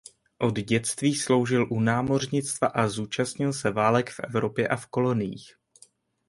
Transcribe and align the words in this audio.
Od 0.39 0.59
dětství 0.59 1.15
sloužil 1.15 1.67
u 1.69 1.79
námořnictva 1.79 2.67
a 2.67 2.87
zúčastnil 2.87 3.53
se 3.53 3.71
válek 3.71 4.09
v 4.09 4.19
Evropě 4.19 4.67
a 4.67 4.75
v 4.75 4.87
koloniích. 4.87 5.55